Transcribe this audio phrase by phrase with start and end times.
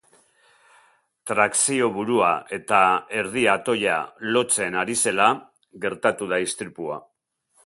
[1.31, 2.81] Trakzio-burua eta
[3.21, 3.99] erdi-atoia
[4.33, 5.29] lotzen ari zela
[5.87, 7.01] gertatu da istripua.